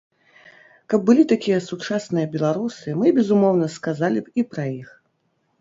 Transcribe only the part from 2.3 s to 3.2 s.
беларусы, мы,